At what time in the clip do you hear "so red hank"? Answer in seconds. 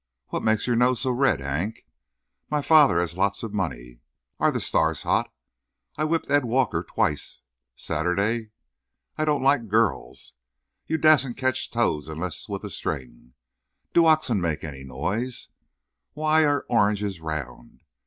1.01-1.85